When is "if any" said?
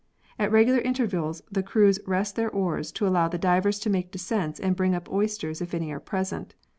5.61-5.91